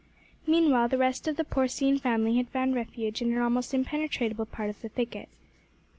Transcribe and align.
Meanwhile 0.47 0.87
the 0.87 0.97
rest 0.97 1.27
of 1.27 1.37
the 1.37 1.43
porcine 1.43 1.99
family 1.99 2.37
had 2.37 2.49
found 2.49 2.73
refuge 2.73 3.21
in 3.21 3.31
an 3.33 3.37
almost 3.39 3.71
impenetrable 3.71 4.47
part 4.47 4.71
of 4.71 4.81
the 4.81 4.89
thicket. 4.89 5.29